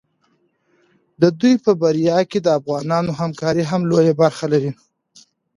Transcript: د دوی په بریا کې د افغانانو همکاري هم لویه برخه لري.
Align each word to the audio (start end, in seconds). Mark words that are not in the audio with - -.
د 1.21 1.23
دوی 1.39 1.53
په 1.65 1.71
بریا 1.81 2.19
کې 2.29 2.39
د 2.41 2.47
افغانانو 2.59 3.11
همکاري 3.21 3.63
هم 3.71 3.81
لویه 3.91 4.13
برخه 4.21 4.45
لري. 4.53 4.71